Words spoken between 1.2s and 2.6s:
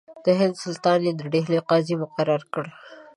ډهلي قاضي مقرر